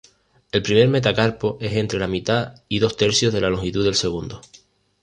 El 0.51 0.63
primer 0.63 0.87
metacarpo 0.87 1.59
es 1.61 1.73
entre 1.73 1.99
la 1.99 2.07
mitad 2.07 2.55
y 2.67 2.79
dos 2.79 2.97
tercios 2.97 3.35
la 3.35 3.51
longitud 3.51 3.83
del 3.85 3.93
segundo. 3.93 4.41